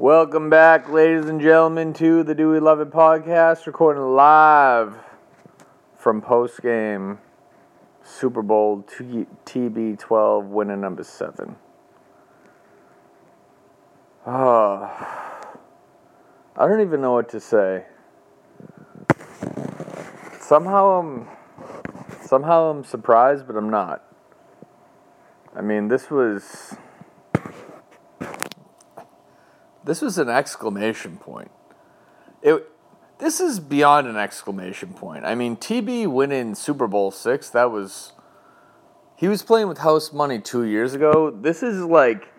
[0.00, 4.96] Welcome back, ladies and gentlemen, to the Do We Love It podcast, recording live
[5.94, 7.18] from post game
[8.02, 11.56] Super Bowl T- TB12 winner number seven.
[14.26, 14.90] Oh,
[16.56, 17.84] I don't even know what to say.
[20.40, 21.28] Somehow I'm
[22.22, 24.02] somehow I'm surprised, but I'm not.
[25.54, 26.74] I mean, this was
[29.90, 31.50] this was an exclamation point.
[32.42, 32.64] It
[33.18, 35.24] this is beyond an exclamation point.
[35.24, 38.12] I mean, TB winning Super Bowl 6, that was
[39.16, 41.32] he was playing with house money 2 years ago.
[41.32, 42.32] This is like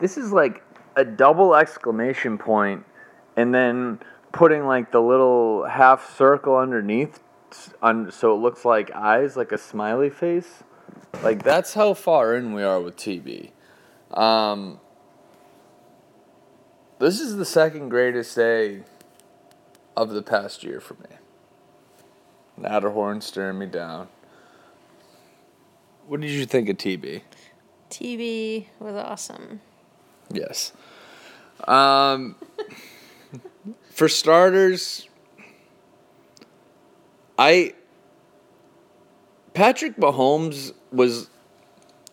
[0.00, 0.62] this is like
[0.94, 2.84] a double exclamation point
[3.38, 3.98] and then
[4.32, 7.20] putting like the little half circle underneath
[7.80, 10.62] on so it looks like eyes like a smiley face.
[11.22, 13.52] Like that's how far in we are with TB.
[14.12, 14.78] Um,
[17.02, 18.84] this is the second greatest day
[19.96, 21.16] of the past year for me.
[22.60, 24.06] Natterhorn staring me down.
[26.06, 27.22] What did you think of TB?
[27.90, 29.60] TB was awesome.
[30.30, 30.72] Yes.
[31.66, 32.36] Um,
[33.90, 35.08] for starters,
[37.36, 37.74] I
[39.54, 41.30] Patrick Mahomes was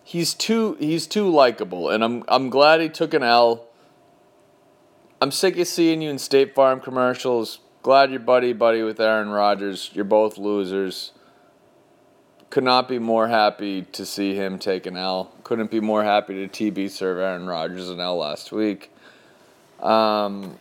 [0.03, 3.68] he's too he's too likable, and I'm I'm glad he took an L.
[5.21, 7.59] I'm sick of seeing you in State Farm commercials.
[7.81, 9.91] Glad you're buddy buddy with Aaron Rodgers.
[9.93, 11.11] You're both losers.
[12.49, 15.33] Could not be more happy to see him take an L.
[15.43, 18.91] Couldn't be more happy to TB serve Aaron Rodgers an L last week.
[19.81, 20.57] Um,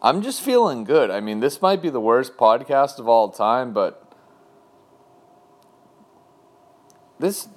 [0.00, 1.10] I'm just feeling good.
[1.10, 4.12] I mean, this might be the worst podcast of all time, but
[7.18, 7.48] this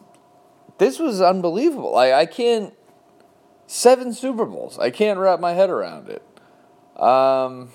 [0.79, 1.95] this was unbelievable.
[1.95, 2.73] I I can't
[3.73, 4.77] seven Super Bowls.
[4.77, 6.21] I can't wrap my head around it.
[7.01, 7.71] Um,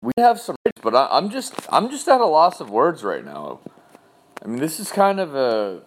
[0.00, 3.24] we have some, but I, I'm just I'm just at a loss of words right
[3.24, 3.60] now.
[4.42, 5.82] I mean, this is kind of a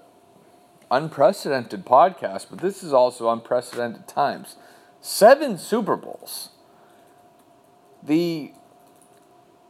[0.92, 4.56] unprecedented podcast, but this is also unprecedented times.
[5.02, 6.50] Seven Super Bowls.
[8.04, 8.54] The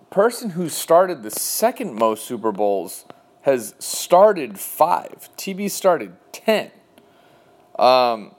[0.09, 3.05] person who started the second most Super Bowls
[3.43, 5.29] has started five.
[5.37, 6.71] TB started ten.
[7.79, 8.35] Um,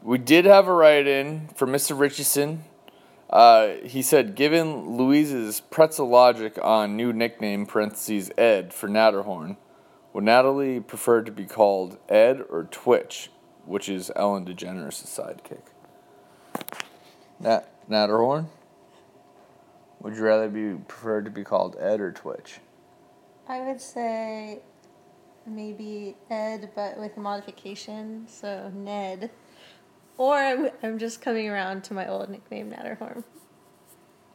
[0.00, 1.98] we did have a write in for Mr.
[1.98, 2.64] Richardson.
[3.28, 9.56] Uh, he said, given Louise's pretzel logic on new nickname parentheses Ed for Natterhorn,
[10.12, 13.30] would Natalie prefer to be called Ed or Twitch,
[13.64, 15.62] which is Ellen DeGeneres' sidekick?
[17.40, 18.46] Nat Natterhorn?
[19.98, 22.60] Would you rather be preferred to be called Ed or Twitch?
[23.48, 24.60] I would say
[25.46, 29.30] maybe Ed, but with a modification, so Ned.
[30.18, 33.24] Or I'm, I'm just coming around to my old nickname, Natterhorn.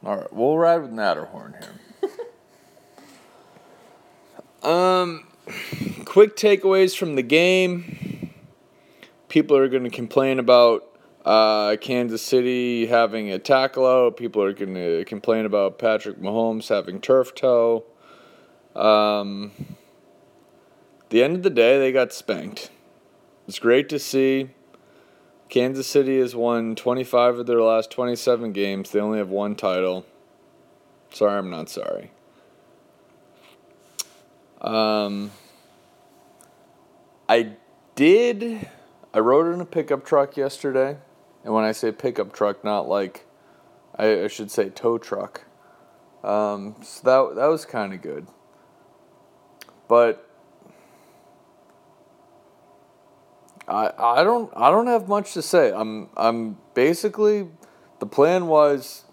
[0.04, 2.10] All right, we'll ride with Natterhorn here.
[4.70, 5.26] um,
[6.04, 8.32] quick takeaways from the game.
[9.28, 10.84] People are going to complain about
[11.24, 14.16] uh, Kansas City having a tackle out.
[14.16, 17.84] People are going to complain about Patrick Mahomes having turf toe.
[18.74, 19.52] Um,
[21.12, 22.70] the end of the day, they got spanked.
[23.46, 24.48] It's great to see.
[25.50, 28.90] Kansas City has won 25 of their last 27 games.
[28.90, 30.06] They only have one title.
[31.12, 32.12] Sorry, I'm not sorry.
[34.62, 35.32] Um,
[37.28, 37.56] I
[37.94, 38.66] did.
[39.12, 40.96] I rode in a pickup truck yesterday.
[41.44, 43.26] And when I say pickup truck, not like,
[43.96, 45.44] I, I should say tow truck.
[46.24, 48.26] Um, so that, that was kind of good.
[49.88, 50.26] But
[53.72, 55.72] I I don't I don't have much to say.
[55.72, 57.48] I'm I'm basically
[57.98, 59.04] the plan was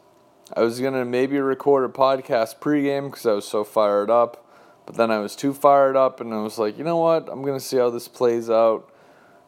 [0.55, 4.45] I was gonna maybe record a podcast pregame because I was so fired up,
[4.85, 7.29] but then I was too fired up and I was like, you know what?
[7.29, 8.91] I'm gonna see how this plays out.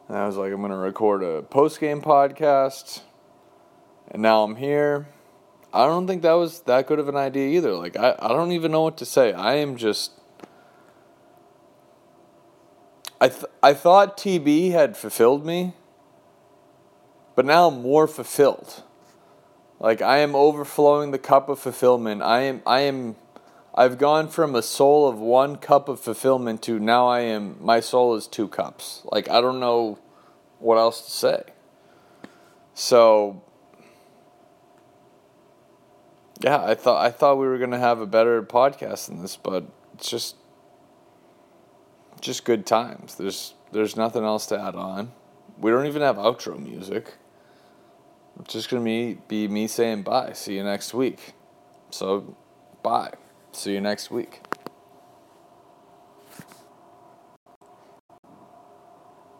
[0.08, 3.02] And I was like, I'm gonna record a postgame podcast,
[4.10, 5.08] and now I'm here.
[5.72, 7.74] I don't think that was that good of an idea either.
[7.74, 9.32] Like I, I don't even know what to say.
[9.32, 10.12] I am just
[13.22, 15.74] I th- I thought TB had fulfilled me,
[17.36, 18.82] but now I'm more fulfilled.
[19.78, 22.20] Like I am overflowing the cup of fulfillment.
[22.20, 23.14] I am I am
[23.76, 27.78] I've gone from a soul of one cup of fulfillment to now I am my
[27.78, 29.02] soul is two cups.
[29.04, 30.00] Like I don't know
[30.58, 31.44] what else to say.
[32.74, 33.40] So
[36.40, 39.64] yeah, I thought I thought we were gonna have a better podcast than this, but
[39.94, 40.34] it's just
[42.22, 43.16] just good times.
[43.16, 45.12] There's there's nothing else to add on.
[45.58, 47.14] we don't even have outro music.
[48.40, 50.32] It's just gonna be be me saying bye.
[50.32, 51.34] See you next week.
[51.90, 52.34] So,
[52.82, 53.12] bye.
[53.52, 54.40] See you next week.